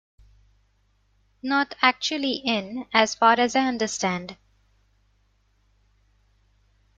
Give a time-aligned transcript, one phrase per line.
[1.43, 4.35] Not actually in, as far as I understand.